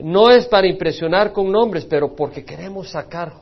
[0.00, 3.32] no es para impresionar con nombres, pero porque queremos sacar,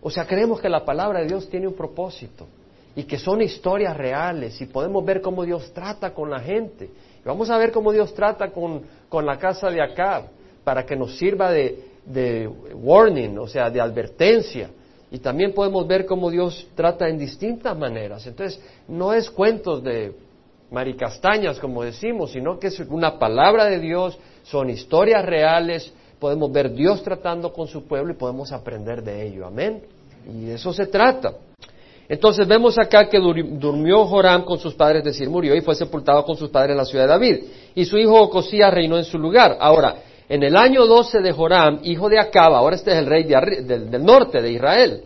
[0.00, 2.46] o sea, creemos que la palabra de Dios tiene un propósito
[2.94, 6.86] y que son historias reales y podemos ver cómo Dios trata con la gente.
[6.86, 10.24] Y vamos a ver cómo Dios trata con, con la casa de Acab
[10.64, 14.70] para que nos sirva de, de warning, o sea, de advertencia.
[15.10, 18.26] Y también podemos ver cómo Dios trata en distintas maneras.
[18.26, 20.14] Entonces, no es cuentos de
[20.72, 26.72] maricastañas, como decimos, sino que es una palabra de Dios, son historias reales, podemos ver
[26.72, 29.46] Dios tratando con su pueblo y podemos aprender de ello.
[29.46, 29.82] Amén.
[30.26, 31.34] Y de eso se trata.
[32.08, 36.24] Entonces vemos acá que durmió Joram con sus padres, es decir, murió y fue sepultado
[36.24, 37.44] con sus padres en la ciudad de David.
[37.74, 39.56] Y su hijo Ocosías reinó en su lugar.
[39.58, 39.96] Ahora,
[40.28, 44.04] en el año 12 de Joram, hijo de Acab, ahora este es el rey del,
[44.04, 45.02] norte de Israel,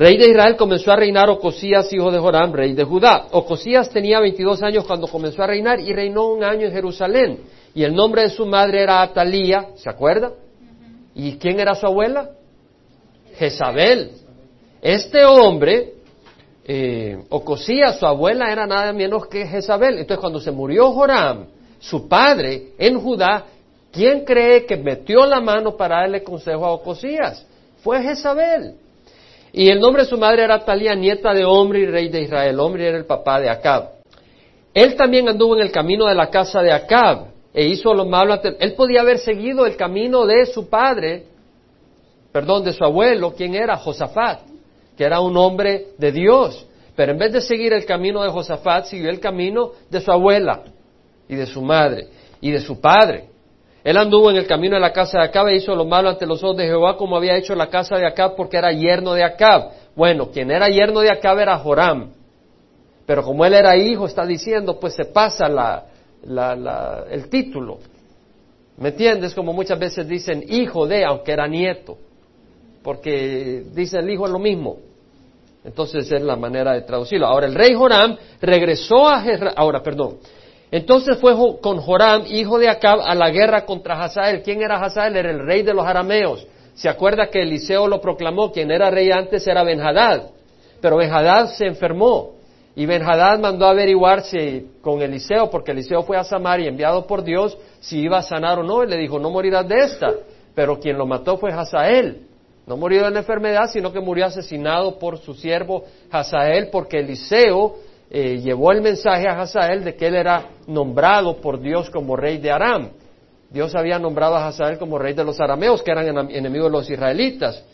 [0.00, 3.26] Rey de Israel comenzó a reinar Ocosías, hijo de Joram, rey de Judá.
[3.32, 7.40] Ocosías tenía 22 años cuando comenzó a reinar y reinó un año en Jerusalén.
[7.74, 10.32] Y el nombre de su madre era Atalía, ¿se acuerda?
[11.14, 12.30] ¿Y quién era su abuela?
[13.36, 14.12] Jezabel.
[14.80, 15.92] Este hombre,
[16.64, 19.98] eh, Ocosías, su abuela, era nada menos que Jezabel.
[19.98, 21.44] Entonces cuando se murió Joram,
[21.78, 23.44] su padre, en Judá,
[23.92, 27.44] ¿Quién cree que metió la mano para darle consejo a Ocosías?
[27.82, 28.76] Fue Jezabel.
[29.52, 32.60] Y el nombre de su madre era Talía, nieta de Omri, rey de Israel.
[32.60, 33.90] Omri era el papá de Acab.
[34.72, 38.38] Él también anduvo en el camino de la casa de Acab e hizo lo malo.
[38.58, 41.24] Él podía haber seguido el camino de su padre,
[42.32, 44.42] perdón, de su abuelo, quien era Josafat,
[44.96, 46.66] que era un hombre de Dios.
[46.94, 50.62] Pero en vez de seguir el camino de Josafat, siguió el camino de su abuela
[51.28, 52.08] y de su madre
[52.40, 53.29] y de su padre.
[53.82, 56.26] Él anduvo en el camino de la casa de Acab e hizo lo malo ante
[56.26, 59.24] los ojos de Jehová como había hecho la casa de Acab porque era yerno de
[59.24, 59.70] Acab.
[59.96, 62.10] Bueno, quien era yerno de Acab era Joram.
[63.06, 65.46] Pero como él era hijo, está diciendo, pues se pasa
[67.10, 67.78] el título.
[68.76, 69.34] ¿Me entiendes?
[69.34, 71.98] Como muchas veces dicen hijo de, aunque era nieto.
[72.82, 74.76] Porque dicen el hijo es lo mismo.
[75.64, 77.26] Entonces es la manera de traducirlo.
[77.26, 79.24] Ahora el rey Joram regresó a
[79.56, 80.18] Ahora, perdón.
[80.70, 84.42] Entonces fue con Joram, hijo de Acab, a la guerra contra Hazael.
[84.42, 85.16] ¿Quién era Hazael?
[85.16, 86.46] Era el rey de los arameos.
[86.74, 90.30] Se acuerda que Eliseo lo proclamó, quien era rey antes era Benhadad.
[90.80, 92.34] Pero Benhadad se enfermó.
[92.76, 97.58] Y Benhadad mandó a averiguarse con Eliseo, porque Eliseo fue a Samaria enviado por Dios,
[97.80, 98.84] si iba a sanar o no.
[98.84, 100.12] Y le dijo, no morirás de esta.
[100.54, 102.26] Pero quien lo mató fue Hazael.
[102.66, 107.74] No murió de la enfermedad, sino que murió asesinado por su siervo Hazael, porque Eliseo
[108.12, 112.38] eh, llevó el mensaje a Hazael de que él era nombrado por Dios como rey
[112.38, 112.90] de Aram.
[113.50, 116.90] Dios había nombrado a Hazael como rey de los arameos, que eran enemigos de los
[116.90, 117.64] israelitas.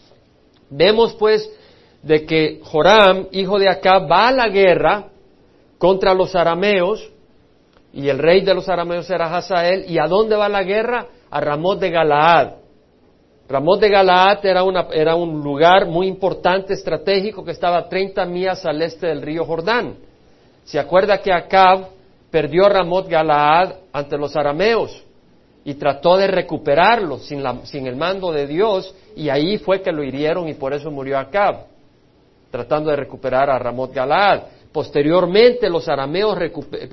[0.69, 1.51] Vemos pues
[2.03, 5.07] de que Joram, hijo de Acab, va a la guerra
[5.79, 7.11] contra los arameos,
[7.95, 11.07] y el rey de los arameos era Hazael, ¿y a dónde va la guerra?
[11.31, 12.53] A Ramot de Galaad.
[13.49, 18.67] Ramot de Galaad era, era un lugar muy importante, estratégico, que estaba a 30 millas
[18.67, 20.06] al este del río Jordán.
[20.67, 21.87] Se acuerda que Acab
[22.31, 25.03] perdió Ramot Galaad ante los arameos
[25.65, 30.03] y trató de recuperarlo sin, sin, el mando de Dios y ahí fue que lo
[30.03, 31.67] hirieron y por eso murió Acab,
[32.51, 34.43] tratando de recuperar a Ramot Galaad.
[34.73, 36.37] Posteriormente los arameos,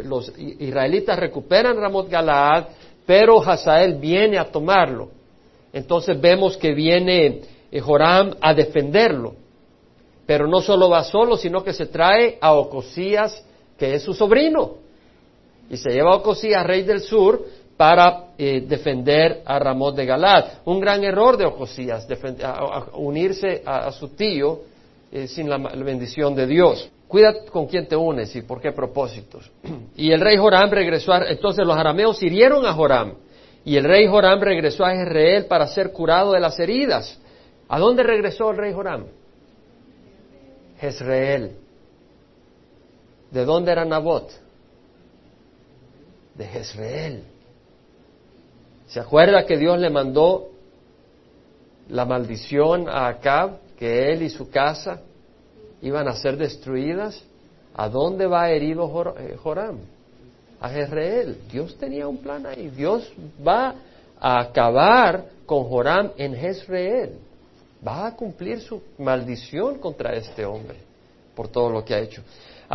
[0.06, 2.66] los israelitas recuperan Ramot Galaad,
[3.08, 5.10] pero Hazael viene a tomarlo.
[5.74, 7.42] Entonces vemos que viene
[7.72, 9.34] eh, Joram a defenderlo.
[10.28, 13.44] Pero no solo va solo, sino que se trae a Ocosías
[13.78, 14.76] que es su sobrino.
[15.70, 17.44] Y se lleva a Ocosías, rey del sur,
[17.78, 20.46] para eh, defender a Ramón de Galad.
[20.66, 22.08] Un gran error de Ocosías,
[22.94, 24.62] unirse a, su tío
[25.12, 26.90] eh, sin la, bendición de Dios.
[27.08, 29.50] Cuida con quién te unes y por qué propósitos.
[29.96, 33.14] Y el rey Joram regresó, a, entonces los arameos hirieron a Joram.
[33.66, 37.20] Y el rey Joram regresó a Jezreel para ser curado de las heridas.
[37.70, 39.06] ¿A dónde regresó el rey Joram?
[40.80, 41.63] Jezreel.
[43.34, 44.30] ¿De dónde era Nabot?
[46.36, 47.24] De Jezreel.
[48.88, 50.52] ¿Se acuerda que Dios le mandó
[51.90, 55.02] la maldición a Acab, que él y su casa
[55.82, 57.24] iban a ser destruidas?
[57.74, 58.86] ¿A dónde va herido
[59.18, 59.80] eh, Joram?
[60.62, 61.40] A Jezreel.
[61.52, 62.70] Dios tenía un plan ahí.
[62.70, 63.12] Dios
[63.46, 63.74] va
[64.20, 67.18] a acabar con Joram en Jezreel.
[67.86, 70.78] Va a cumplir su maldición contra este hombre
[71.36, 72.22] por todo lo que ha hecho.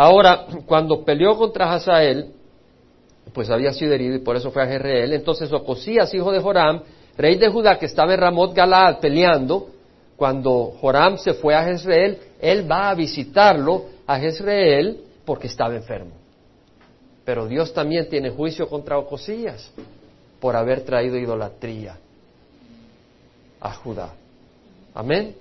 [0.01, 2.31] Ahora, cuando peleó contra Hazael,
[3.33, 5.13] pues había sido herido y por eso fue a Jezreel.
[5.13, 6.83] Entonces Ocosías, hijo de Joram,
[7.17, 9.71] rey de Judá, que estaba en Ramot Galaad peleando,
[10.15, 16.13] cuando Joram se fue a Jezreel, él va a visitarlo a Jezreel porque estaba enfermo.
[17.25, 19.69] Pero Dios también tiene juicio contra Ocosías
[20.39, 21.99] por haber traído idolatría.
[23.61, 24.15] a Judá.
[24.95, 25.35] Amén.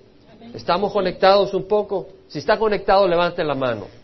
[0.52, 2.08] ¿Estamos conectados un poco?
[2.26, 3.97] Si está conectado, levante la mano.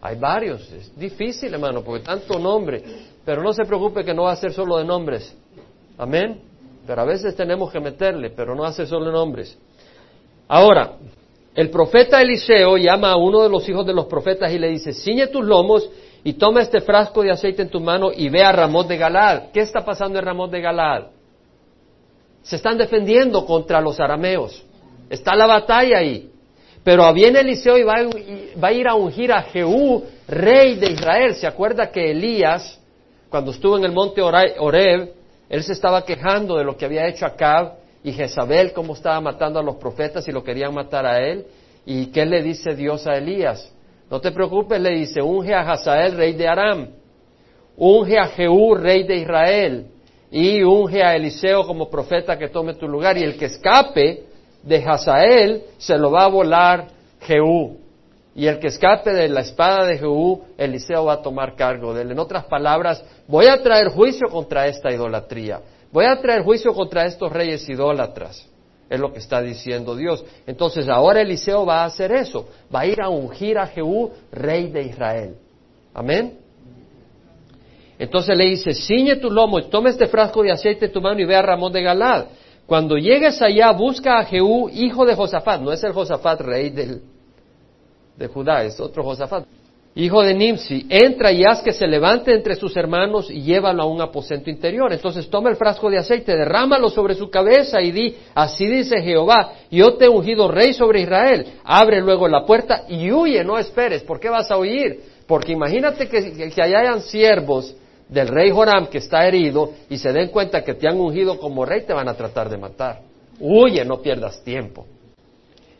[0.00, 0.70] Hay varios.
[0.72, 2.82] Es difícil, hermano, porque tanto nombre.
[3.24, 5.36] Pero no se preocupe que no va a ser solo de nombres.
[5.96, 6.40] Amén.
[6.86, 9.58] Pero a veces tenemos que meterle, pero no hace solo nombres.
[10.46, 10.92] Ahora,
[11.54, 14.92] el profeta Eliseo llama a uno de los hijos de los profetas y le dice,
[14.92, 15.90] ciñe tus lomos
[16.24, 19.50] y toma este frasco de aceite en tu mano y ve a Ramón de Galad.
[19.52, 21.08] ¿Qué está pasando en Ramón de Galad?
[22.42, 24.64] Se están defendiendo contra los arameos.
[25.10, 26.30] Está la batalla ahí.
[26.88, 27.96] Pero viene Eliseo y va,
[28.62, 31.34] a ir a ungir a Jehú, rey de Israel.
[31.34, 32.80] ¿Se acuerda que Elías,
[33.28, 35.12] cuando estuvo en el monte Oreb,
[35.50, 39.60] él se estaba quejando de lo que había hecho Acab y Jezabel, cómo estaba matando
[39.60, 41.44] a los profetas y lo querían matar a él?
[41.84, 43.70] ¿Y qué le dice Dios a Elías?
[44.10, 46.88] No te preocupes, le dice, unge a Hazael, rey de Aram,
[47.76, 49.88] unge a Jehú, rey de Israel,
[50.30, 54.27] y unge a Eliseo como profeta que tome tu lugar, y el que escape
[54.62, 56.88] de Hazael se lo va a volar
[57.20, 57.78] Jehú.
[58.34, 62.02] Y el que escape de la espada de Jehú, Eliseo va a tomar cargo de
[62.02, 62.12] él.
[62.12, 65.60] En otras palabras, voy a traer juicio contra esta idolatría.
[65.90, 68.46] Voy a traer juicio contra estos reyes idólatras.
[68.88, 70.24] Es lo que está diciendo Dios.
[70.46, 72.48] Entonces ahora Eliseo va a hacer eso.
[72.74, 75.34] Va a ir a ungir a Jehú, rey de Israel.
[75.92, 76.38] Amén.
[77.98, 81.24] Entonces le dice, ciñe tu lomo, toma este frasco de aceite en tu mano y
[81.24, 82.26] ve a Ramón de Galad.
[82.68, 85.60] Cuando llegues allá, busca a Jehú, hijo de Josafat.
[85.60, 87.02] No es el Josafat rey del,
[88.16, 89.44] de Judá, es otro Josafat
[89.98, 93.86] hijo de Nimsi, entra y haz que se levante entre sus hermanos y llévalo a
[93.86, 94.92] un aposento interior.
[94.92, 99.54] Entonces toma el frasco de aceite, derrámalo sobre su cabeza y di, así dice Jehová,
[99.70, 101.46] yo te he ungido rey sobre Israel.
[101.64, 104.02] Abre luego la puerta y huye, no esperes.
[104.04, 105.00] ¿Por qué vas a huir?
[105.26, 107.74] Porque imagínate que, que, allá hayan siervos
[108.08, 111.64] del rey Joram que está herido y se den cuenta que te han ungido como
[111.64, 113.00] rey, te van a tratar de matar.
[113.40, 114.86] Huye, no pierdas tiempo.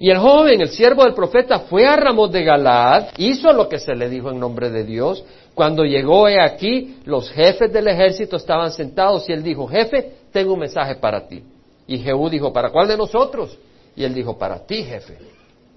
[0.01, 3.81] Y el joven, el siervo del profeta, fue a Ramón de Galaad, hizo lo que
[3.81, 5.25] se le dijo en nombre de Dios.
[5.55, 10.53] Cuando llegó he aquí, los jefes del ejército estaban sentados y él dijo, jefe, tengo
[10.53, 11.43] un mensaje para ti.
[11.89, 13.59] Y Jehú dijo, ¿para cuál de nosotros?
[13.97, 15.19] Y él dijo, para ti, jefe.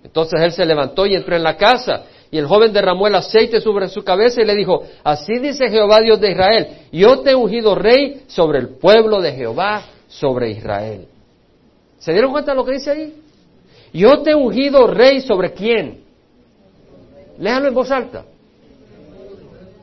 [0.04, 2.04] Entonces él se levantó y entró en la casa.
[2.32, 6.00] Y el joven derramó el aceite sobre su cabeza y le dijo, así dice Jehová
[6.00, 11.08] Dios de Israel, yo te he ungido rey sobre el pueblo de Jehová, sobre Israel.
[12.00, 13.22] ¿Se dieron cuenta de lo que dice ahí?
[13.94, 16.06] Yo te he ungido rey sobre quién.
[17.38, 18.24] Léalo en voz alta.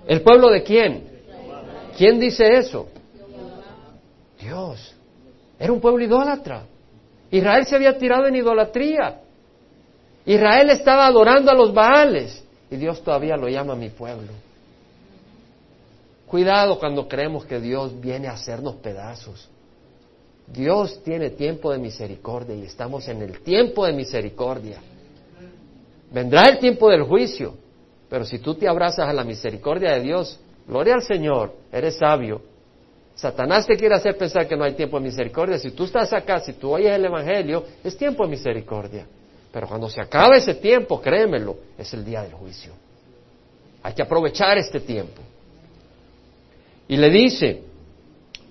[0.07, 1.05] ¿El pueblo de quién?
[1.99, 2.89] ¿Quién dice eso?
[4.41, 4.95] Dios.
[5.59, 6.63] Era un pueblo idólatra.
[7.31, 9.21] Israel se había tirado en idolatría.
[10.29, 12.45] Israel estaba adorando a los Baales.
[12.71, 14.31] Y Dios todavía lo llama mi pueblo.
[16.27, 19.49] Cuidado cuando creemos que Dios viene a hacernos pedazos.
[20.47, 24.81] Dios tiene tiempo de misericordia y estamos en el tiempo de misericordia.
[26.13, 27.55] Vendrá el tiempo del juicio,
[28.11, 32.43] pero si tú te abrazas a la misericordia de Dios, gloria al Señor, eres sabio.
[33.15, 35.59] Satanás te quiere hacer pensar que no hay tiempo de misericordia.
[35.59, 39.07] Si tú estás acá, si tú oyes el Evangelio, es tiempo de misericordia.
[39.53, 42.73] Pero cuando se acabe ese tiempo, créemelo, es el día del juicio.
[43.83, 45.23] Hay que aprovechar este tiempo.
[46.89, 47.63] Y le dice,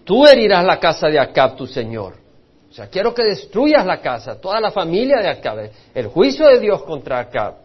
[0.03, 2.15] tú herirás la casa de Acab, tu señor.
[2.69, 6.59] O sea, quiero que destruyas la casa, toda la familia de Acab, el juicio de
[6.59, 7.55] Dios contra Acab,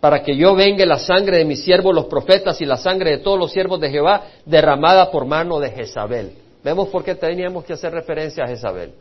[0.00, 3.18] para que yo venga la sangre de mis siervos los profetas y la sangre de
[3.18, 6.32] todos los siervos de Jehová derramada por mano de Jezabel.
[6.62, 8.94] Vemos por qué teníamos que hacer referencia a Jezabel.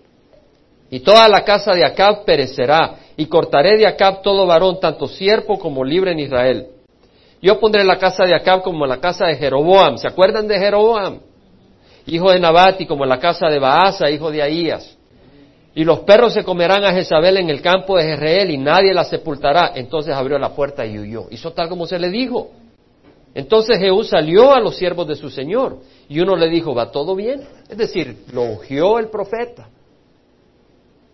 [0.94, 5.58] Y toda la casa de Acab perecerá, y cortaré de Acab todo varón, tanto siervo
[5.58, 6.68] como libre en Israel.
[7.42, 9.98] Yo pondré la casa de Acab como la casa de Jeroboam.
[9.98, 11.18] ¿Se acuerdan de Jeroboam?
[12.06, 14.96] hijo de Nabati, como la casa de Baasa, hijo de Ahías.
[15.74, 19.04] Y los perros se comerán a Jezabel en el campo de Jezreel y nadie la
[19.04, 19.72] sepultará.
[19.74, 21.26] Entonces abrió la puerta y huyó.
[21.32, 22.52] Hizo tal como se le dijo.
[23.34, 27.16] Entonces Jehú salió a los siervos de su señor y uno le dijo, ¿va todo
[27.16, 27.42] bien?
[27.68, 29.70] Es decir, lo ungió el profeta.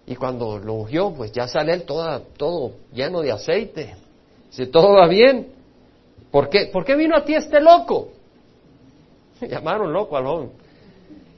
[0.09, 3.93] Y cuando lo ungió, pues ya sale él toda, todo lleno de aceite.
[4.49, 5.49] Si todo va bien,
[6.31, 8.09] ¿por qué, ¿por qué vino a ti este loco?
[9.41, 10.51] Llamaron loco al joven.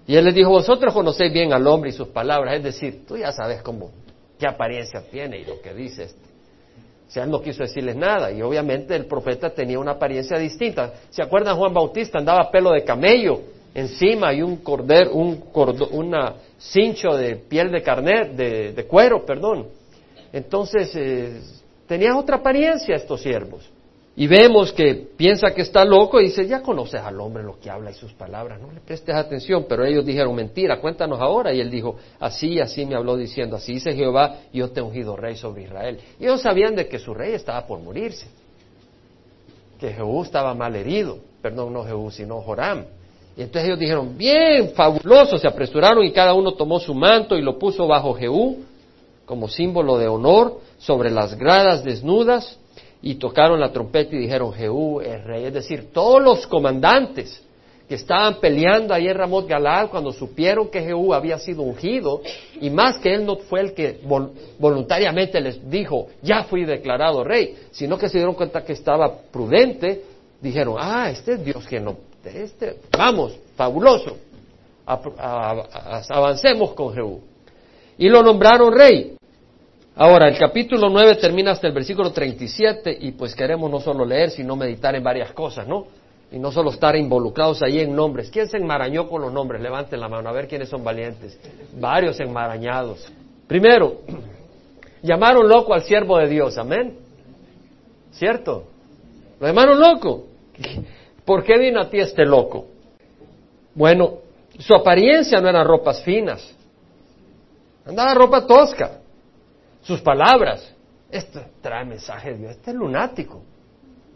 [0.07, 3.17] Y él les dijo, vosotros conocéis bien al hombre y sus palabras, es decir, tú
[3.17, 3.91] ya sabes cómo,
[4.39, 6.03] qué apariencia tiene y lo que dice.
[6.03, 6.21] Este.
[7.09, 10.93] O sea, él no quiso decirles nada y obviamente el profeta tenía una apariencia distinta.
[11.09, 12.19] ¿Se acuerdan Juan Bautista?
[12.19, 13.41] Andaba pelo de camello
[13.73, 15.43] encima y un cordero, un
[15.91, 19.67] una cincho de piel de carnet, de, cuero, perdón.
[20.33, 21.41] Entonces, eh,
[21.87, 23.69] tenía otra apariencia estos siervos.
[24.13, 27.69] Y vemos que piensa que está loco y dice, ya conoces al hombre lo que
[27.69, 29.65] habla y sus palabras, no le prestes atención.
[29.69, 31.53] Pero ellos dijeron, mentira, cuéntanos ahora.
[31.53, 35.15] Y él dijo, así así me habló diciendo, así dice Jehová, yo te he ungido
[35.15, 35.97] rey sobre Israel.
[36.19, 38.27] Y ellos sabían de que su rey estaba por morirse,
[39.79, 42.85] que Jehú estaba mal herido, perdón, no Jehú, sino Joram.
[43.37, 47.41] Y entonces ellos dijeron, bien, fabuloso, se apresuraron y cada uno tomó su manto y
[47.41, 48.59] lo puso bajo Jehú
[49.25, 52.59] como símbolo de honor sobre las gradas desnudas
[53.01, 55.45] y tocaron la trompeta y dijeron, Jehú es rey.
[55.45, 57.41] Es decir, todos los comandantes
[57.91, 62.21] que estaban peleando en Ramot Galal cuando supieron que Jehú había sido ungido,
[62.61, 63.99] y más que él no fue el que
[64.59, 70.03] voluntariamente les dijo, ya fui declarado rey, sino que se dieron cuenta que estaba prudente,
[70.39, 74.17] dijeron, ah, este es Dios que no, este, vamos, fabuloso,
[74.85, 77.21] avancemos con Jehú.
[77.97, 79.15] Y lo nombraron rey.
[79.95, 84.31] Ahora, el capítulo 9 termina hasta el versículo 37 y pues queremos no solo leer,
[84.31, 85.85] sino meditar en varias cosas, ¿no?
[86.31, 88.29] Y no solo estar involucrados ahí en nombres.
[88.31, 89.61] ¿Quién se enmarañó con los nombres?
[89.61, 91.37] Levanten la mano, a ver quiénes son valientes.
[91.77, 93.11] Varios enmarañados.
[93.47, 93.97] Primero,
[95.03, 96.97] llamaron loco al siervo de Dios, amén.
[98.11, 98.63] ¿Cierto?
[99.39, 100.27] Lo llamaron loco.
[101.25, 102.67] ¿Por qué vino a ti este loco?
[103.73, 104.19] Bueno,
[104.59, 106.55] su apariencia no eran ropas finas.
[107.85, 108.99] Andaba ropa tosca
[109.81, 110.73] sus palabras.
[111.09, 112.51] Esto trae mensaje de Dios.
[112.51, 113.43] Este es lunático.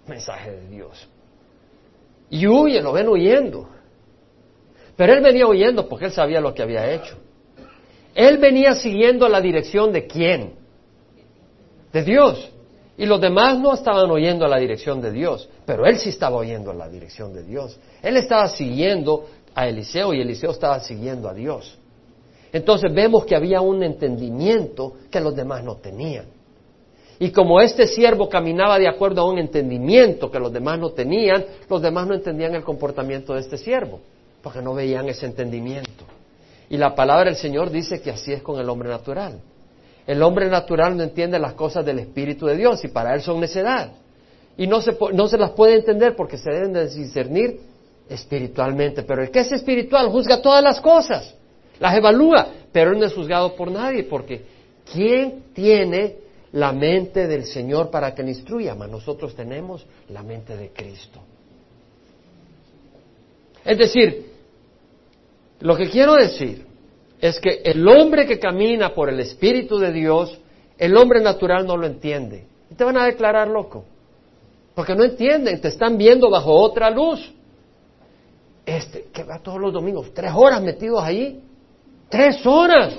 [0.08, 1.08] Mensaje de Dios.
[2.30, 3.70] Y huye, lo ven huyendo.
[4.96, 7.18] Pero él venía huyendo porque él sabía lo que había hecho.
[8.14, 10.54] Él venía siguiendo la dirección de quién?
[11.92, 12.52] De Dios.
[12.98, 16.72] Y los demás no estaban oyendo la dirección de Dios, pero él sí estaba oyendo
[16.74, 17.78] la dirección de Dios.
[18.02, 21.78] Él estaba siguiendo a Eliseo y Eliseo estaba siguiendo a Dios.
[22.54, 26.26] Entonces vemos que había un entendimiento que los demás no tenían.
[27.20, 31.46] Y como este siervo caminaba de acuerdo a un entendimiento que los demás no tenían,
[31.70, 34.00] los demás no entendían el comportamiento de este siervo,
[34.42, 36.06] porque no veían ese entendimiento.
[36.70, 39.40] Y la palabra del Señor dice que así es con el hombre natural.
[40.08, 43.40] El hombre natural no entiende las cosas del Espíritu de Dios y para él son
[43.40, 43.92] necedad.
[44.58, 47.60] Y no se, no se las puede entender porque se deben de discernir
[48.08, 49.04] espiritualmente.
[49.04, 51.36] Pero el que es espiritual juzga todas las cosas
[51.80, 54.46] las evalúa, pero él no es juzgado por nadie, porque
[54.92, 56.18] ¿quién tiene
[56.54, 58.76] la mente del Señor para que le instruya?
[58.76, 61.22] Mas nosotros tenemos la mente de Cristo.
[63.64, 64.32] Es decir,
[65.60, 66.65] lo que quiero decir
[67.20, 70.40] es que el hombre que camina por el Espíritu de Dios,
[70.78, 72.46] el hombre natural no lo entiende.
[72.70, 73.86] Y te van a declarar loco.
[74.74, 77.34] Porque no entienden, te están viendo bajo otra luz.
[78.66, 81.42] Este, que va todos los domingos, tres horas metidos ahí,
[82.10, 82.98] Tres horas.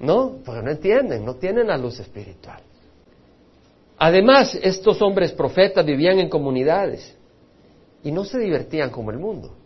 [0.00, 2.62] No, porque no entienden, no tienen la luz espiritual.
[3.98, 7.16] Además, estos hombres profetas vivían en comunidades
[8.02, 9.56] y no se divertían como el mundo.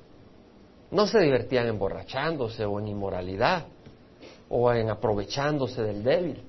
[0.92, 3.64] No se divertían emborrachándose o en inmoralidad
[4.50, 6.42] o en aprovechándose del débil.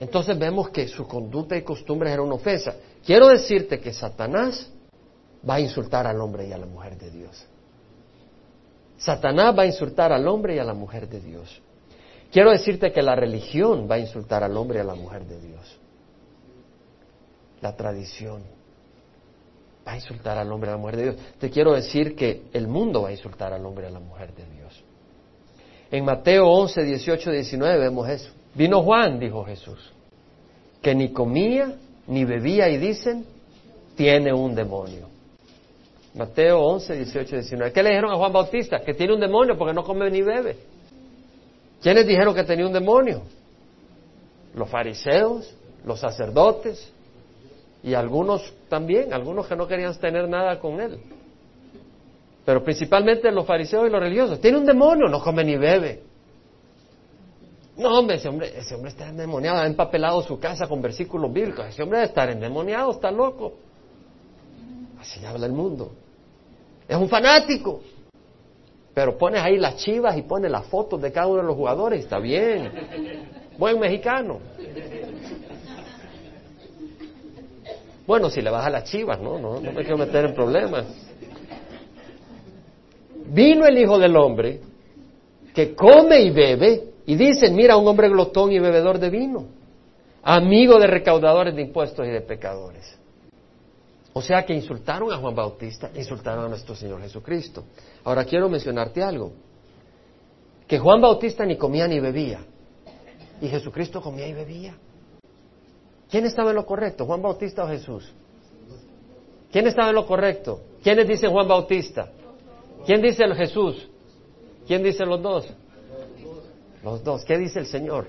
[0.00, 2.74] Entonces vemos que su conducta y costumbres era una ofensa.
[3.04, 4.68] Quiero decirte que Satanás
[5.48, 7.46] va a insultar al hombre y a la mujer de Dios.
[8.98, 11.62] Satanás va a insultar al hombre y a la mujer de Dios.
[12.32, 15.40] Quiero decirte que la religión va a insultar al hombre y a la mujer de
[15.40, 15.78] Dios.
[17.60, 18.42] La tradición
[19.86, 21.16] va a insultar al hombre y a la mujer de Dios.
[21.38, 24.32] Te quiero decir que el mundo va a insultar al hombre y a la mujer
[24.34, 24.82] de Dios.
[25.90, 28.30] En Mateo 11, 18, 19 vemos eso.
[28.54, 29.92] Vino Juan, dijo Jesús,
[30.82, 31.74] que ni comía
[32.06, 33.24] ni bebía y dicen,
[33.96, 35.08] tiene un demonio.
[36.14, 37.72] Mateo 11, 18, 19.
[37.72, 38.80] ¿Qué le dijeron a Juan Bautista?
[38.80, 40.56] Que tiene un demonio porque no come ni bebe.
[41.80, 43.22] ¿Quiénes dijeron que tenía un demonio?
[44.54, 46.92] Los fariseos, los sacerdotes
[47.82, 50.98] y algunos también, algunos que no querían tener nada con él.
[52.44, 54.40] Pero principalmente los fariseos y los religiosos.
[54.40, 56.02] Tiene un demonio, no come ni bebe.
[57.76, 61.66] No, hombre, ese hombre, ese hombre está endemoniado, ha empapelado su casa con versículos bíblicos.
[61.66, 63.54] Ese hombre debe estar endemoniado, está loco.
[65.00, 65.92] Así habla el mundo.
[66.86, 67.80] Es un fanático.
[68.92, 72.00] Pero pones ahí las chivas y pones las fotos de cada uno de los jugadores,
[72.00, 72.70] está bien.
[73.56, 74.40] Buen mexicano.
[78.10, 79.38] Bueno, si le vas a las chivas, ¿no?
[79.38, 80.84] No, no me quiero meter en problemas.
[83.26, 84.60] Vino el Hijo del Hombre
[85.54, 89.46] que come y bebe y dicen, mira, un hombre glotón y bebedor de vino,
[90.24, 92.98] amigo de recaudadores de impuestos y de pecadores.
[94.12, 97.62] O sea que insultaron a Juan Bautista, insultaron a nuestro Señor Jesucristo.
[98.02, 99.34] Ahora quiero mencionarte algo,
[100.66, 102.40] que Juan Bautista ni comía ni bebía,
[103.40, 104.74] y Jesucristo comía y bebía.
[106.10, 108.12] ¿Quién estaba en lo correcto, Juan Bautista o Jesús?
[109.52, 110.60] ¿Quién estaba en lo correcto?
[110.82, 112.10] ¿Quiénes dicen Juan Bautista?
[112.86, 113.88] ¿Quién dice el Jesús?
[114.66, 115.46] ¿Quién dice los dos?
[116.82, 117.24] Los dos.
[117.24, 118.06] ¿Qué dice el Señor?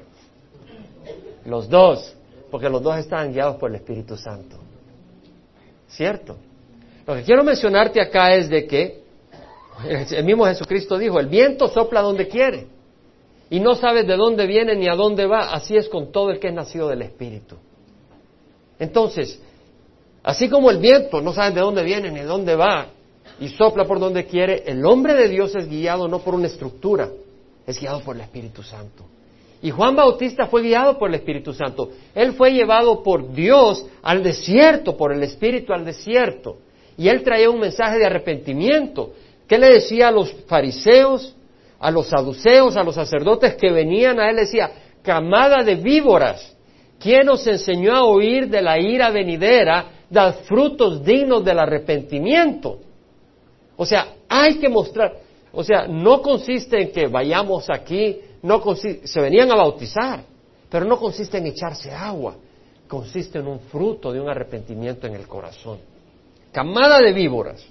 [1.46, 2.16] Los dos.
[2.50, 4.58] Porque los dos estaban guiados por el Espíritu Santo.
[5.90, 6.38] ¿Cierto?
[7.06, 9.02] Lo que quiero mencionarte acá es de que
[10.12, 12.68] el mismo Jesucristo dijo, el viento sopla donde quiere
[13.50, 15.52] y no sabes de dónde viene ni a dónde va.
[15.52, 17.58] Así es con todo el que es nacido del Espíritu.
[18.82, 19.40] Entonces,
[20.24, 22.88] así como el viento no sabe de dónde viene ni de dónde va
[23.40, 27.08] y sopla por donde quiere, el hombre de Dios es guiado no por una estructura,
[27.68, 29.06] es guiado por el Espíritu Santo.
[29.62, 31.92] Y Juan Bautista fue guiado por el Espíritu Santo.
[32.16, 36.58] Él fue llevado por Dios al desierto, por el Espíritu al desierto.
[36.98, 39.12] Y él traía un mensaje de arrepentimiento.
[39.48, 41.36] ¿Qué le decía a los fariseos,
[41.80, 44.38] a los saduceos, a los sacerdotes que venían a él?
[44.38, 44.72] Decía,
[45.04, 46.58] camada de víboras,
[47.02, 49.86] ¿quién os enseñó a oír de la ira venidera?
[50.10, 52.80] Dad frutos dignos del arrepentimiento.
[53.76, 55.14] O sea, hay que mostrar,
[55.52, 60.24] o sea, no consiste en que vayamos aquí, no se venían a bautizar,
[60.70, 62.36] pero no consiste en echarse agua,
[62.88, 65.80] consiste en un fruto de un arrepentimiento en el corazón.
[66.52, 67.66] Camada de víboras.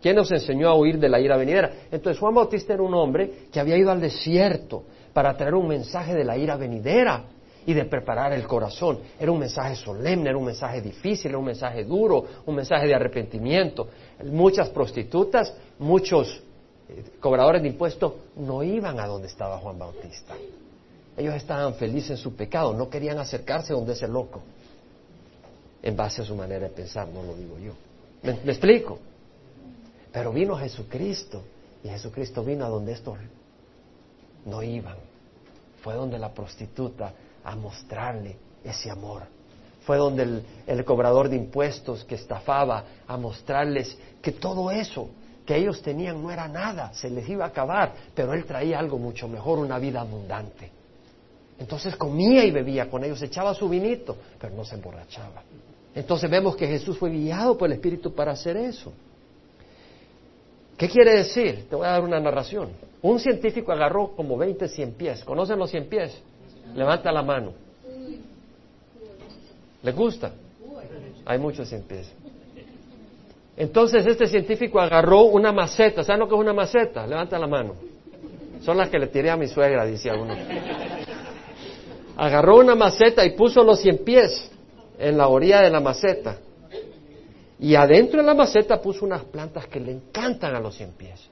[0.00, 1.72] ¿Quién nos enseñó a huir de la ira venidera?
[1.90, 6.14] Entonces Juan Bautista era un hombre que había ido al desierto para traer un mensaje
[6.14, 7.24] de la ira venidera
[7.66, 9.00] y de preparar el corazón.
[9.18, 12.94] Era un mensaje solemne, era un mensaje difícil, era un mensaje duro, un mensaje de
[12.94, 13.88] arrepentimiento.
[14.24, 16.42] Muchas prostitutas, muchos
[16.88, 20.34] eh, cobradores de impuestos no iban a donde estaba Juan Bautista.
[21.16, 24.40] Ellos estaban felices en su pecado, no querían acercarse donde ese loco,
[25.82, 27.72] en base a su manera de pensar, no lo digo yo.
[28.22, 28.98] ¿Me, explico?
[30.12, 31.42] Pero vino Jesucristo
[31.82, 33.18] y Jesucristo vino a donde estos
[34.44, 34.96] no iban.
[35.82, 37.12] Fue donde la prostituta
[37.44, 39.22] a mostrarle ese amor.
[39.82, 45.08] Fue donde el, cobrador de impuestos que estafaba a mostrarles que todo eso
[45.46, 48.98] que ellos tenían no era nada, se les iba a acabar, pero él traía algo
[48.98, 50.70] mucho mejor, una vida abundante.
[51.58, 55.42] Entonces comía y bebía con ellos, echaba su vinito, pero no se emborrachaba.
[55.94, 58.92] Entonces vemos que Jesús fue guiado por el Espíritu para hacer eso.
[60.76, 61.66] ¿Qué quiere decir?
[61.68, 62.70] Te voy a dar una narración.
[63.02, 65.24] Un científico agarró como 20 cien pies.
[65.24, 66.16] ¿Conocen los cien pies?
[66.74, 67.52] Levanta la mano.
[69.82, 70.32] ¿Le gusta?
[71.24, 72.10] Hay muchos cien pies.
[73.56, 76.02] Entonces este científico agarró una maceta.
[76.02, 77.06] ¿Saben lo que es una maceta?
[77.06, 77.74] Levanta la mano.
[78.62, 80.34] Son las que le tiré a mi suegra, decía uno.
[82.16, 84.50] Agarró una maceta y puso los cien pies
[84.98, 86.38] en la orilla de la maceta.
[87.58, 91.28] Y adentro de la maceta puso unas plantas que le encantan a los cien pies.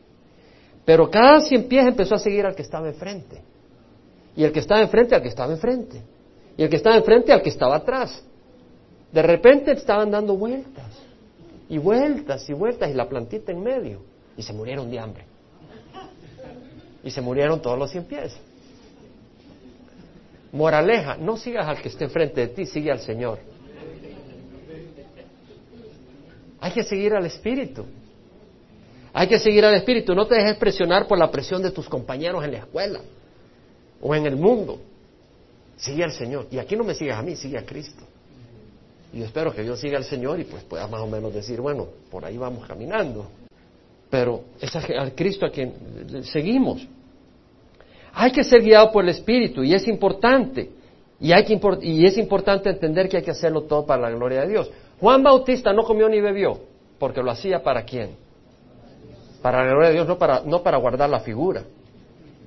[0.84, 3.42] Pero cada cien pies empezó a seguir al que estaba enfrente.
[4.36, 6.02] Y el que estaba enfrente al que estaba enfrente.
[6.56, 8.22] Y el que estaba enfrente al que estaba atrás.
[9.12, 10.86] De repente estaban dando vueltas.
[11.68, 14.02] Y vueltas y vueltas y la plantita en medio.
[14.36, 15.24] Y se murieron de hambre.
[17.02, 18.36] Y se murieron todos los cien pies.
[20.52, 23.38] Moraleja, no sigas al que esté enfrente de ti, sigue al Señor.
[26.60, 27.84] Hay que seguir al Espíritu.
[29.12, 30.14] Hay que seguir al Espíritu.
[30.14, 33.00] No te dejes presionar por la presión de tus compañeros en la escuela
[34.00, 34.78] o en el mundo.
[35.76, 36.46] Sigue al Señor.
[36.50, 38.04] Y aquí no me sigas a mí, sigue a Cristo.
[39.12, 41.60] Y yo espero que yo siga al Señor y pues pueda más o menos decir,
[41.60, 43.26] bueno, por ahí vamos caminando.
[44.10, 45.72] Pero es al Cristo a quien
[46.24, 46.86] seguimos.
[48.12, 50.70] Hay que ser guiado por el Espíritu y es importante.
[51.20, 54.42] Y, hay que y es importante entender que hay que hacerlo todo para la gloria
[54.42, 54.70] de Dios.
[55.00, 56.58] Juan Bautista no comió ni bebió,
[56.98, 58.10] porque lo hacía para quién?
[59.42, 61.64] Para la gloria de Dios, no para, no para guardar la figura.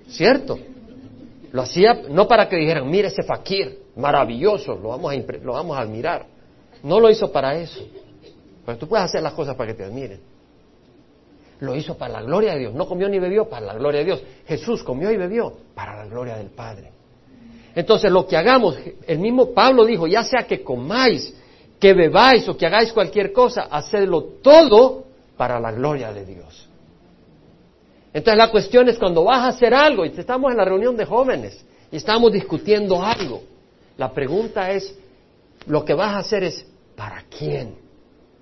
[0.07, 0.57] ¿Cierto?
[1.51, 5.77] Lo hacía no para que dijeran, mire ese fakir, maravilloso, lo vamos a, lo vamos
[5.77, 6.25] a admirar.
[6.83, 7.85] No lo hizo para eso.
[8.65, 10.19] Pero tú puedes hacer las cosas para que te admiren.
[11.59, 12.73] Lo hizo para la gloria de Dios.
[12.73, 14.23] No comió ni bebió para la gloria de Dios.
[14.47, 16.91] Jesús comió y bebió para la gloria del Padre.
[17.75, 21.35] Entonces, lo que hagamos, el mismo Pablo dijo, ya sea que comáis
[21.79, 26.69] que bebáis o que hagáis cualquier cosa, hacedlo todo para la gloria de Dios.
[28.13, 31.05] Entonces la cuestión es cuando vas a hacer algo, y estamos en la reunión de
[31.05, 33.41] jóvenes y estamos discutiendo algo,
[33.97, 34.97] la pregunta es,
[35.65, 37.75] lo que vas a hacer es, ¿para quién?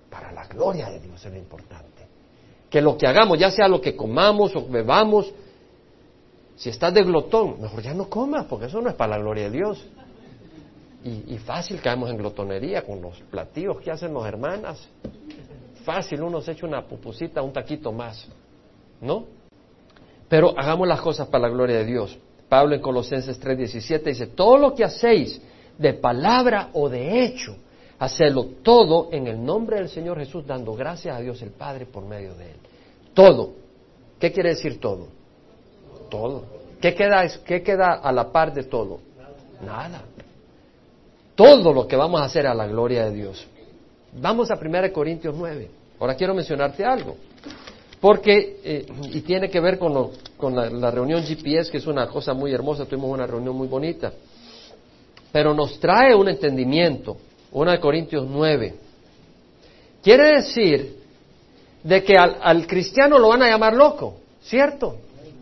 [0.10, 2.08] Para la gloria de Dios es lo importante.
[2.70, 5.32] Que lo que hagamos, ya sea lo que comamos o bebamos,
[6.56, 9.46] si estás de glotón, mejor ya no comas, porque eso no es para la gloria
[9.46, 9.86] de Dios.
[11.02, 14.86] Y, fácil caemos en glotonería con los platillos que hacen las hermanas.
[15.86, 18.28] Fácil, uno se echa una pupusita, un taquito más.
[19.00, 19.26] ¿No?
[20.30, 22.18] Pero hagamos las cosas para la gloria de Dios.
[22.48, 25.42] Pablo en Colosenses 3:17 dice, todo lo que hacéis
[25.78, 27.56] de palabra o de hecho,
[28.00, 32.06] Hacerlo todo en el nombre del Señor Jesús, dando gracias a Dios el Padre por
[32.06, 32.58] medio de Él.
[33.14, 33.52] Todo.
[34.18, 35.08] ¿Qué quiere decir todo?
[36.10, 36.46] Todo.
[36.80, 39.02] ¿Qué queda, qué queda a la par de todo?
[39.62, 40.04] Nada.
[41.36, 43.46] Todo lo que vamos a hacer a la gloria de Dios.
[44.14, 45.70] Vamos a 1 Corintios 9.
[46.00, 47.18] Ahora quiero mencionarte algo.
[48.00, 52.34] Porque, eh, y tiene que ver con, con la, reunión GPS, que es una cosa
[52.34, 54.14] muy hermosa, tuvimos una reunión muy bonita.
[55.32, 57.18] Pero nos trae un entendimiento,
[57.52, 58.76] 1 Corintios 9.
[60.02, 60.98] Quiere decir
[61.84, 64.96] de que al, al, cristiano lo van a llamar loco, ¿cierto?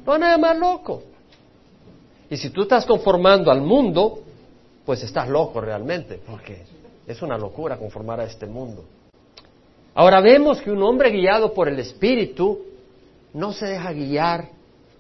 [0.06, 1.04] Lo van a llamar loco.
[2.30, 4.24] Y si tú estás conformando al mundo,
[4.84, 6.64] pues estás loco realmente, porque
[7.06, 8.84] es una locura conformar a este mundo.
[9.98, 12.60] Ahora vemos que un hombre guiado por el Espíritu
[13.34, 14.50] no se deja guiar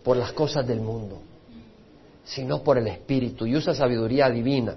[0.03, 1.21] por las cosas del mundo,
[2.23, 4.75] sino por el Espíritu y usa sabiduría divina.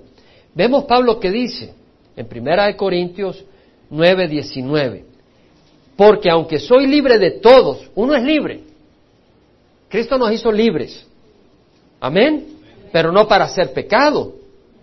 [0.55, 1.73] Vemos Pablo que dice
[2.15, 3.43] en Primera de Corintios
[3.89, 5.05] 9, 19,
[5.97, 8.61] porque aunque soy libre de todos, uno es libre.
[9.89, 11.03] Cristo nos hizo libres.
[11.99, 12.59] Amén.
[12.93, 14.35] Pero no para hacer pecado,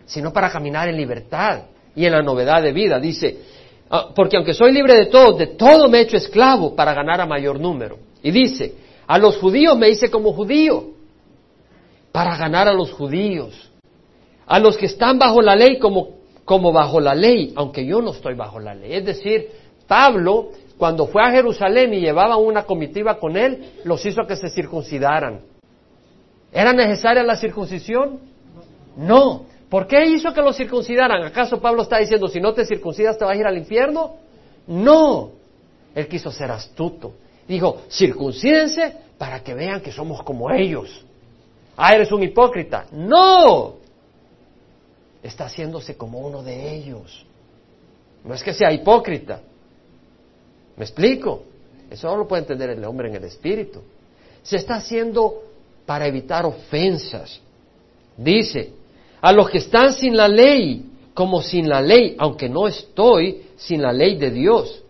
[0.07, 2.99] sino para caminar en libertad y en la novedad de vida.
[2.99, 3.37] Dice,
[4.15, 7.25] porque aunque soy libre de todo, de todo me he hecho esclavo para ganar a
[7.25, 7.97] mayor número.
[8.21, 8.75] Y dice,
[9.07, 10.91] a los judíos me hice como judío,
[12.11, 13.71] para ganar a los judíos.
[14.45, 18.11] A los que están bajo la ley como, como bajo la ley, aunque yo no
[18.11, 18.93] estoy bajo la ley.
[18.93, 19.49] Es decir,
[19.87, 24.49] Pablo, cuando fue a Jerusalén y llevaba una comitiva con él, los hizo que se
[24.49, 25.41] circuncidaran.
[26.51, 28.19] ¿Era necesaria la circuncisión?
[28.95, 31.23] No, ¿Por qué hizo que lo circuncidaran?
[31.23, 34.15] ¿Acaso Pablo está diciendo, si no te circuncidas te vas a ir al infierno?
[34.67, 35.31] No.
[35.93, 37.13] Él quiso ser astuto.
[37.47, 41.03] Dijo, circuncídense para que vean que somos como ellos.
[41.75, 42.85] Ah, eres un hipócrita.
[42.91, 43.75] No.
[45.21, 47.25] Está haciéndose como uno de ellos.
[48.23, 49.41] No es que sea hipócrita.
[50.75, 51.43] ¿Me explico?
[51.89, 53.81] Eso no lo puede entender el hombre en el espíritu.
[54.43, 55.43] Se está haciendo
[55.85, 57.39] para evitar ofensas.
[58.15, 58.73] Dice,
[59.21, 63.81] a los que están sin la ley, como sin la ley, aunque no estoy sin
[63.81, 64.83] la ley de Dios,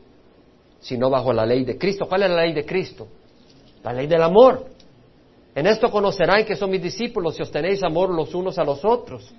[0.79, 2.07] sino bajo la ley de Cristo.
[2.07, 3.07] ¿Cuál es la ley de Cristo?
[3.83, 4.65] La ley del amor.
[5.55, 8.83] En esto conocerán que son mis discípulos si os tenéis amor los unos a los
[8.83, 9.33] otros.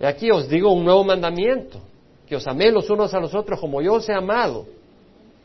[0.00, 1.80] Y aquí os digo un nuevo mandamiento,
[2.26, 4.66] que os améis los unos a los otros como yo os he amado.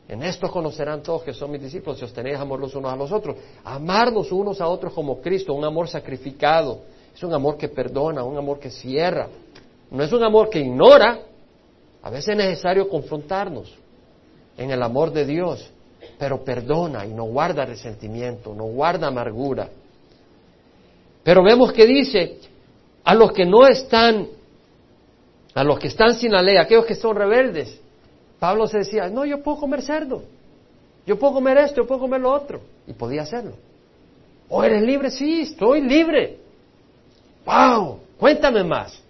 [0.08, 2.96] En esto conocerán todos que son mis discípulos si os tenéis amor los unos a
[2.96, 3.38] los otros.
[3.64, 6.82] Amarnos unos a otros como Cristo, un amor sacrificado
[7.16, 9.28] es un amor que perdona, un amor que cierra.
[9.92, 11.20] No es un amor que ignora.
[12.02, 13.74] A veces es necesario confrontarnos
[14.58, 15.70] en el amor de Dios,
[16.18, 19.70] pero perdona y no guarda resentimiento, no guarda amargura.
[21.24, 22.40] Pero vemos que dice,
[23.04, 24.28] a los que no están,
[25.54, 27.80] a los que están sin la ley, aquellos que son rebeldes,
[28.40, 30.24] Pablo se decía, no, yo puedo comer cerdo,
[31.06, 33.54] yo puedo comer esto, yo puedo comer lo otro, y podía hacerlo.
[34.50, 35.10] ¿O eres libre?
[35.10, 36.43] Sí, estoy libre.
[37.46, 38.00] ¡Wow!
[38.18, 39.02] Cuéntame más.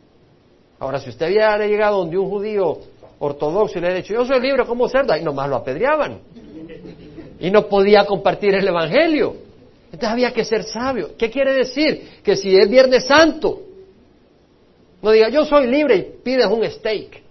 [0.80, 2.80] Ahora, si usted hubiera llegado donde un judío
[3.20, 6.20] ortodoxo y le hubiera dicho, yo soy libre como cerdo, y nomás lo apedreaban.
[7.40, 9.36] Y no podía compartir el Evangelio.
[9.86, 11.12] Entonces había que ser sabio.
[11.18, 12.20] ¿Qué quiere decir?
[12.24, 13.62] Que si es Viernes Santo,
[15.02, 17.22] no diga, yo soy libre y pides un steak.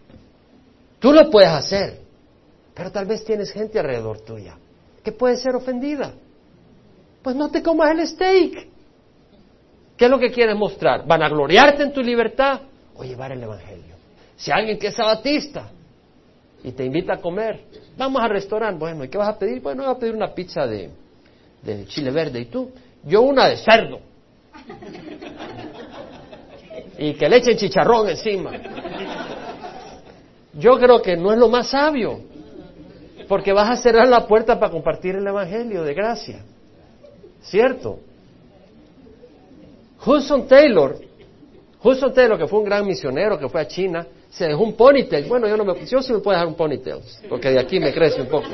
[0.98, 1.98] Tú lo puedes hacer,
[2.74, 4.56] pero tal vez tienes gente alrededor tuya
[5.02, 6.12] que puede ser ofendida.
[7.22, 8.68] Pues no te comas el steak.
[10.02, 11.06] ¿Qué es lo que quieres mostrar?
[11.06, 12.62] ¿Van a gloriarte en tu libertad
[12.96, 13.94] o llevar el Evangelio?
[14.34, 15.70] Si alguien que es sabatista
[16.64, 17.60] y te invita a comer,
[17.96, 19.62] vamos al restaurante, bueno, ¿y qué vas a pedir?
[19.62, 20.90] Bueno, voy a pedir una pizza de
[21.86, 22.40] chile verde.
[22.40, 22.72] ¿Y tú?
[23.04, 24.00] Yo una de cerdo.
[26.98, 28.50] y que le echen chicharrón encima.
[30.54, 32.22] Yo creo que no es lo más sabio,
[33.28, 36.44] porque vas a cerrar la puerta para compartir el Evangelio de gracia.
[37.42, 38.00] ¿Cierto?
[40.04, 40.98] Hudson Taylor,
[41.82, 45.26] Hudson Taylor, que fue un gran misionero, que fue a China, se dejó un ponytail.
[45.26, 47.92] Bueno, yo no me, yo sí me puedo dejar un ponytail, porque de aquí me
[47.92, 48.48] crece un poco.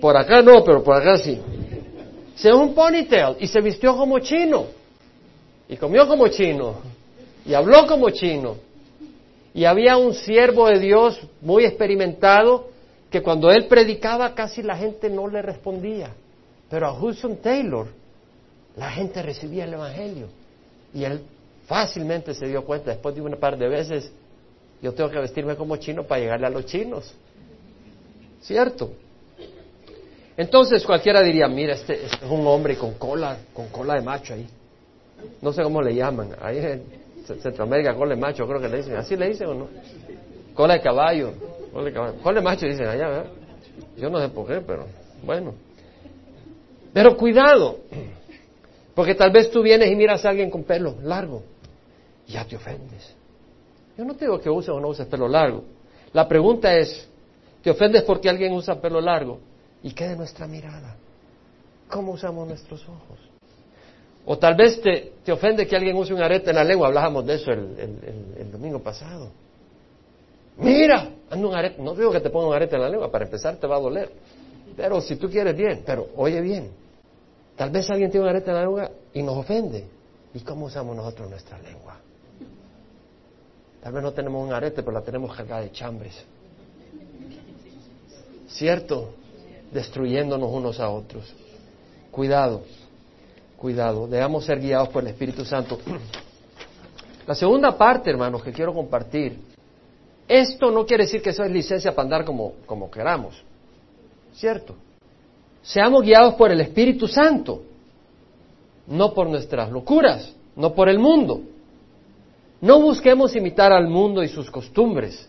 [0.00, 1.40] Por acá no, pero por acá sí.
[2.34, 4.66] Se dejó un ponytail y se vistió como chino.
[5.68, 6.76] Y comió como chino.
[7.46, 8.56] Y habló como chino.
[9.54, 12.68] Y había un siervo de Dios muy experimentado
[13.10, 16.14] que cuando él predicaba casi la gente no le respondía.
[16.68, 18.01] Pero a Hudson Taylor
[18.76, 20.28] la gente recibía el Evangelio.
[20.94, 21.22] Y él
[21.66, 24.10] fácilmente se dio cuenta, después de una par de veces,
[24.80, 27.14] yo tengo que vestirme como chino para llegarle a los chinos.
[28.40, 28.92] ¿Cierto?
[30.36, 34.34] Entonces cualquiera diría, mira, este, este, es un hombre con cola, con cola de macho
[34.34, 34.48] ahí.
[35.40, 36.34] No sé cómo le llaman.
[36.40, 36.82] Ahí en
[37.40, 38.96] Centroamérica, cola de macho, creo que le dicen.
[38.96, 39.68] ¿Así le dicen o no?
[40.54, 41.32] Cola de caballo.
[41.72, 42.14] Cola de caballo.
[42.22, 43.26] Cola de macho dicen allá, ¿verdad?
[43.96, 44.86] Yo no sé por qué, pero
[45.24, 45.54] bueno.
[46.92, 47.78] Pero cuidado,
[48.94, 51.42] porque tal vez tú vienes y miras a alguien con pelo largo
[52.26, 53.14] y ya te ofendes.
[53.96, 55.64] Yo no te digo que uses o no uses pelo largo.
[56.12, 57.08] La pregunta es,
[57.62, 59.38] ¿te ofendes porque alguien usa pelo largo?
[59.82, 60.96] ¿Y qué de nuestra mirada?
[61.90, 63.18] ¿Cómo usamos nuestros ojos?
[64.24, 67.26] O tal vez te, te ofende que alguien use un arete en la lengua, hablábamos
[67.26, 69.30] de eso el, domingo pasado.
[70.58, 73.24] Mira, anda un arete, no digo que te ponga un arete en la lengua, para
[73.24, 74.10] empezar te va a doler.
[74.76, 76.70] Pero si tú quieres bien, pero oye bien,
[77.56, 79.84] tal vez alguien tiene un arete en la lengua y nos ofende.
[80.34, 81.98] ¿Y cómo usamos nosotros nuestra lengua?
[83.82, 86.24] Tal vez no tenemos un arete, pero la tenemos cargada de chambres.
[88.48, 89.14] ¿Cierto?
[89.72, 91.34] Destruyéndonos unos a otros.
[92.10, 92.62] Cuidado,
[93.56, 94.06] cuidado.
[94.06, 95.78] Debemos ser guiados por el Espíritu Santo.
[97.26, 99.38] La segunda parte, hermanos, que quiero compartir.
[100.28, 103.42] Esto no quiere decir que eso es licencia para andar como, como queramos.
[104.34, 104.74] ¿Cierto?
[105.62, 107.62] Seamos guiados por el Espíritu Santo,
[108.86, 111.42] no por nuestras locuras, no por el mundo.
[112.60, 115.28] No busquemos imitar al mundo y sus costumbres,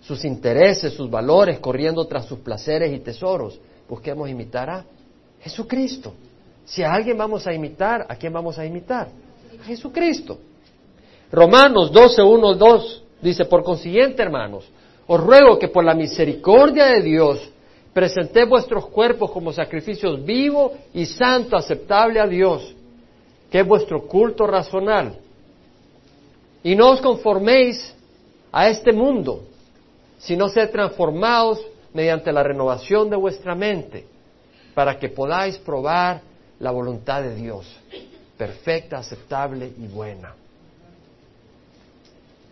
[0.00, 3.58] sus intereses, sus valores, corriendo tras sus placeres y tesoros.
[3.88, 4.84] Busquemos imitar a
[5.40, 6.14] Jesucristo.
[6.64, 9.08] Si a alguien vamos a imitar, ¿a quién vamos a imitar?
[9.60, 10.38] A Jesucristo.
[11.32, 14.68] Romanos 12, 1, 2 dice, por consiguiente, hermanos,
[15.06, 17.50] os ruego que por la misericordia de Dios
[17.92, 22.74] presenté vuestros cuerpos como sacrificios vivo y santo, aceptable a Dios,
[23.50, 25.18] que es vuestro culto razonal.
[26.62, 27.94] Y no os conforméis
[28.52, 29.42] a este mundo,
[30.18, 31.60] sino sed transformados
[31.92, 34.06] mediante la renovación de vuestra mente,
[34.74, 36.20] para que podáis probar
[36.60, 37.66] la voluntad de Dios,
[38.36, 40.34] perfecta, aceptable y buena.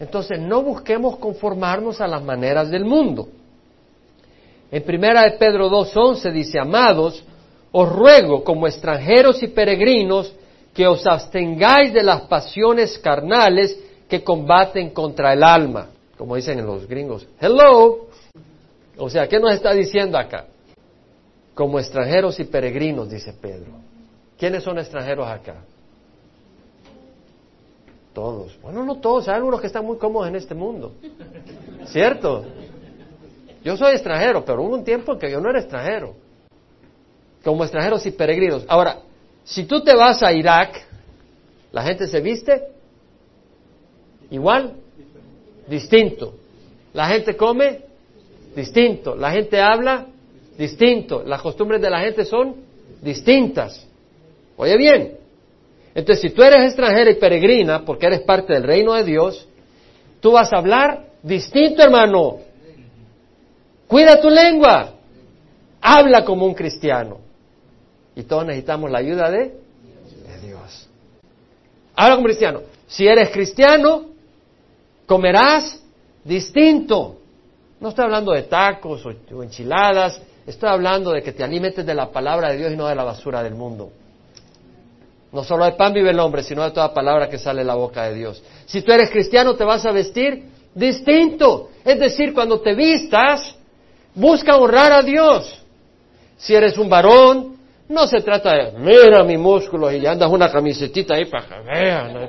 [0.01, 3.29] Entonces, no busquemos conformarnos a las maneras del mundo.
[4.71, 7.25] En primera de Pedro 2.11 dice, amados,
[7.73, 10.35] os ruego como extranjeros y peregrinos
[10.75, 13.79] que os abstengáis de las pasiones carnales
[14.09, 17.27] que combaten contra el alma, como dicen en los gringos.
[17.41, 18.09] Hello.
[18.99, 20.47] O sea, ¿qué nos está diciendo acá?
[21.55, 23.73] Como extranjeros y peregrinos, dice Pedro.
[24.39, 25.57] ¿Quiénes son extranjeros acá?
[28.13, 28.59] Todos.
[28.63, 30.93] Bueno, no todos, hay algunos que están muy cómodos en este mundo.
[31.87, 32.45] ¿Cierto?
[33.65, 36.15] Yo soy extranjero, pero hubo un tiempo en que yo no era extranjero.
[37.45, 38.65] Como extranjeros y peregrinos.
[38.69, 39.01] Ahora,
[39.45, 40.87] si tú te vas a Irak,
[41.73, 42.69] ¿la gente se viste?
[44.31, 44.75] Igual,
[45.67, 46.35] distinto.
[46.93, 47.81] La gente come,
[48.55, 49.15] distinto.
[49.15, 50.07] La gente habla,
[50.57, 51.23] distinto.
[51.25, 52.57] Las costumbres de la gente son
[53.01, 53.87] distintas.
[54.57, 55.19] Oye bien.
[55.95, 59.49] Entonces, si tú eres extranjera y peregrina, porque eres parte del reino de Dios,
[60.21, 62.48] tú vas a hablar distinto, hermano.
[63.89, 64.95] Cuida tu lengua.
[65.81, 67.19] Habla como un cristiano.
[68.15, 69.55] Y todos necesitamos la ayuda de,
[70.43, 70.89] Dios.
[71.97, 72.63] Habla como cristiano.
[72.87, 74.07] Si eres cristiano,
[75.07, 75.81] comerás
[76.25, 77.17] distinto.
[77.81, 82.11] No estoy hablando de tacos o, enchiladas, estoy hablando de que te alimentes de la
[82.11, 83.93] palabra de Dios y no de la basura del mundo.
[85.31, 87.75] No solo de pan vive el hombre, sino de toda palabra que sale de la
[87.75, 88.43] boca de Dios.
[88.67, 91.71] Si tú eres cristiano, te vas a vestir distinto.
[91.85, 93.58] Es decir, cuando te vistas,
[94.19, 95.63] busca honrar a Dios.
[96.37, 97.57] Si eres un varón,
[97.89, 102.29] no se trata de, mira mi músculo y andas una camisetita ahí para que.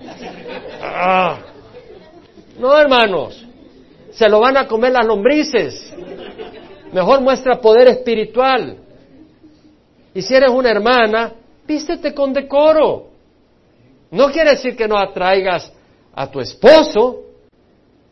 [0.82, 1.39] Ah,
[2.58, 3.45] no, hermanos,
[4.12, 5.93] se lo van a comer las lombrices.
[6.91, 8.78] Mejor muestra poder espiritual.
[10.13, 11.34] Y si eres una hermana,
[11.67, 13.10] vístete con decoro.
[14.12, 15.71] No quiere decir que no atraigas
[16.15, 17.21] a tu esposo,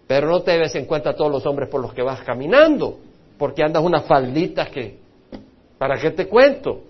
[0.05, 2.99] pero no te debes en cuenta a todos los hombres por los que vas caminando,
[3.37, 4.97] porque andas unas falditas que,
[5.77, 6.81] ¿para qué te cuento?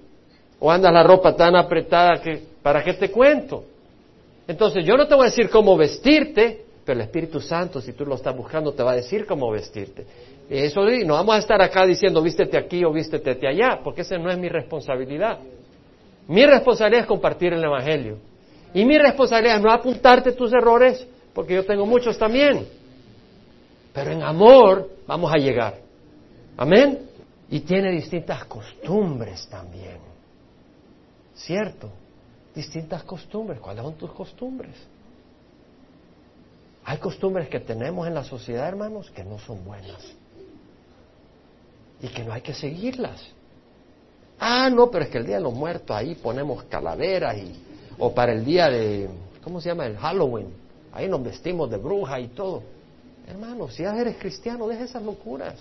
[0.60, 3.63] O andas la ropa tan apretada que, ¿para qué te cuento?
[4.47, 8.05] Entonces yo no te voy a decir cómo vestirte, pero el Espíritu Santo, si tú
[8.05, 10.05] lo estás buscando, te va a decir cómo vestirte.
[10.49, 14.17] Y eso no vamos a estar acá diciendo vístete aquí o vístete allá, porque esa
[14.17, 15.39] no es mi responsabilidad.
[16.27, 18.17] Mi responsabilidad es compartir el Evangelio.
[18.73, 22.65] Y mi responsabilidad es no apuntarte tus errores, porque yo tengo muchos también.
[23.93, 25.87] Pero en amor vamos a llegar.
[26.58, 27.08] Amén.
[27.50, 30.00] Y tiene distintas costumbres también.
[31.36, 31.89] ¿Cierto?
[32.54, 33.60] Distintas costumbres.
[33.60, 34.76] ¿Cuáles son tus costumbres?
[36.84, 40.02] Hay costumbres que tenemos en la sociedad, hermanos, que no son buenas.
[42.02, 43.22] Y que no hay que seguirlas.
[44.39, 47.54] Ah, no, pero es que el Día de los Muertos ahí ponemos calaveras y,
[47.98, 49.10] o para el día de,
[49.43, 49.86] ¿cómo se llama?
[49.86, 50.48] El Halloween.
[50.91, 52.63] Ahí nos vestimos de bruja y todo.
[53.28, 55.56] Hermano, si ya eres cristiano, deja esas locuras.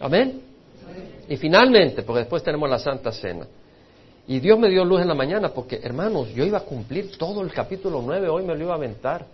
[0.00, 0.42] Amén.
[1.28, 3.46] Y finalmente, porque después tenemos la Santa Cena.
[4.28, 7.42] Y Dios me dio luz en la mañana porque, hermanos, yo iba a cumplir todo
[7.42, 9.24] el capítulo 9, hoy me lo iba a aventar.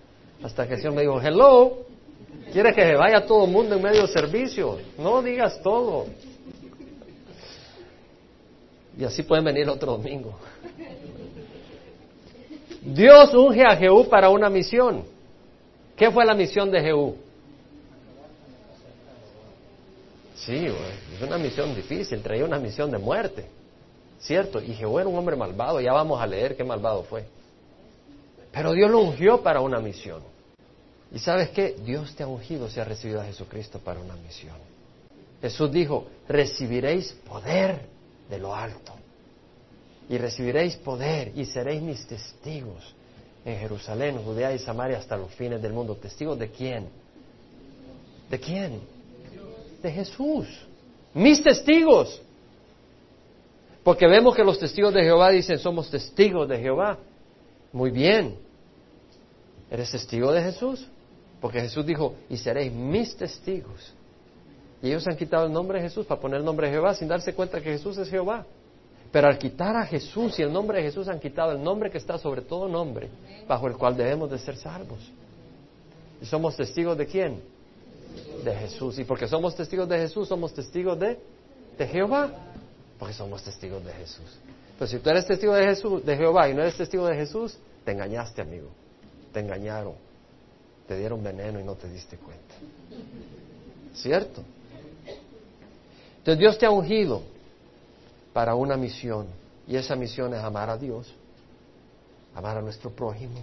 [0.43, 1.79] Hasta que el Señor me dijo, hello,
[2.53, 4.79] ¿quieres que se vaya todo el mundo en medio servicio?
[4.99, 6.07] No digas todo.
[8.99, 10.39] Y así pueden venir otro domingo.
[12.83, 15.05] Dios unge a Jehú para una misión.
[15.97, 17.17] ¿Qué fue la misión de Jehú?
[20.45, 23.47] Sí, es una misión difícil, traía una misión de muerte,
[24.21, 24.61] ¿cierto?
[24.61, 27.25] Y Jehú era un hombre malvado, ya vamos a leer qué malvado fue.
[28.51, 30.23] Pero Dios lo ungió para una misión.
[31.13, 31.77] ¿Y sabes qué?
[31.85, 34.57] Dios te ha ungido si has recibido a Jesucristo para una misión.
[35.41, 37.87] Jesús dijo, recibiréis poder
[38.29, 38.95] de lo alto.
[40.09, 42.95] Y recibiréis poder y seréis mis testigos
[43.45, 45.95] en Jerusalén, Judea y Samaria hasta los fines del mundo.
[45.97, 46.89] ¿Testigos de quién?
[48.29, 48.81] ¿De quién?
[49.83, 50.47] De Jesús.
[51.13, 52.23] Mis testigos.
[53.83, 56.99] Porque vemos que los testigos de Jehová dicen, somos testigos de Jehová.
[57.73, 58.37] Muy bien.
[59.71, 60.87] ¿Eres testigo de Jesús?
[61.41, 63.93] Porque Jesús dijo, y seréis mis testigos.
[64.83, 67.09] Y ellos han quitado el nombre de Jesús para poner el nombre de Jehová sin
[67.09, 68.47] darse cuenta que Jesús es Jehová.
[69.11, 71.99] Pero al quitar a Jesús y el nombre de Jesús han quitado el nombre que
[71.99, 73.09] está sobre todo nombre,
[73.47, 75.01] bajo el cual debemos de ser salvos.
[76.21, 77.43] ¿Y somos testigos de quién?
[78.45, 78.99] De Jesús.
[78.99, 81.19] Y porque somos testigos de Jesús, somos testigos de,
[81.79, 82.31] de Jehová.
[82.99, 84.39] Porque somos testigos de Jesús.
[84.73, 87.57] Entonces, si tú eres testigo de Jesús, de Jehová y no eres testigo de Jesús,
[87.85, 88.69] te engañaste, amigo.
[89.33, 89.95] Te engañaron.
[90.87, 92.55] Te dieron veneno y no te diste cuenta.
[93.95, 94.43] ¿Cierto?
[96.19, 97.23] Entonces Dios te ha ungido
[98.33, 99.27] para una misión.
[99.67, 101.13] Y esa misión es amar a Dios,
[102.35, 103.43] amar a nuestro prójimo,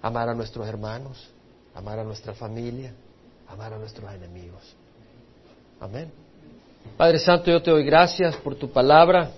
[0.00, 1.28] amar a nuestros hermanos,
[1.74, 2.92] amar a nuestra familia,
[3.48, 4.62] amar a nuestros enemigos.
[5.80, 6.10] Amén.
[6.96, 9.30] Padre Santo, yo te doy gracias por tu palabra.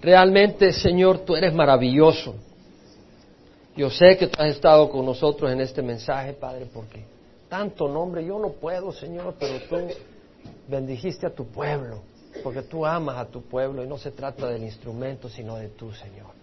[0.00, 2.34] Realmente, Señor, tú eres maravilloso.
[3.76, 7.04] Yo sé que tú has estado con nosotros en este mensaje, Padre, porque
[7.48, 9.76] tanto nombre yo no puedo, Señor, pero tú
[10.68, 12.02] bendijiste a tu pueblo
[12.42, 15.92] porque tú amas a tu pueblo y no se trata del instrumento, sino de tú,
[15.92, 16.39] Señor.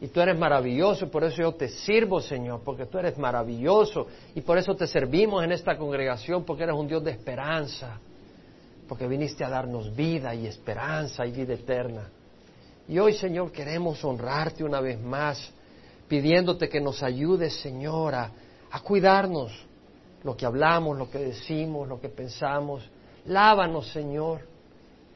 [0.00, 4.42] Y tú eres maravilloso por eso yo te sirvo, Señor, porque tú eres maravilloso y
[4.42, 7.98] por eso te servimos en esta congregación, porque eres un Dios de esperanza,
[8.88, 12.10] porque viniste a darnos vida y esperanza y vida eterna.
[12.88, 15.50] Y hoy, Señor, queremos honrarte una vez más,
[16.08, 18.30] pidiéndote que nos ayudes, Señor, a,
[18.70, 19.50] a cuidarnos
[20.22, 22.88] lo que hablamos, lo que decimos, lo que pensamos.
[23.24, 24.55] Lávanos, Señor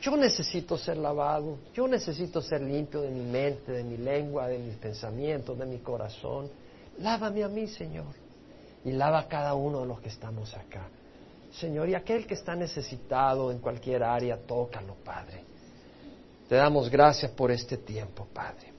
[0.00, 4.58] yo necesito ser lavado, yo necesito ser limpio de mi mente, de mi lengua, de
[4.58, 6.48] mis pensamientos, de mi corazón.
[6.98, 8.14] Lávame a mí, Señor,
[8.84, 10.88] y lava a cada uno de los que estamos acá.
[11.52, 15.44] Señor, y aquel que está necesitado en cualquier área, tócalo, Padre.
[16.48, 18.72] Te damos gracias por este tiempo, Padre.